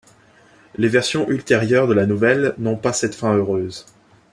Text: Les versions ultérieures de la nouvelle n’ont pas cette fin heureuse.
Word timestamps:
Les 0.77 0.87
versions 0.87 1.29
ultérieures 1.29 1.87
de 1.87 1.93
la 1.93 2.07
nouvelle 2.07 2.55
n’ont 2.57 2.75
pas 2.75 2.91
cette 2.91 3.13
fin 3.13 3.35
heureuse. 3.35 3.85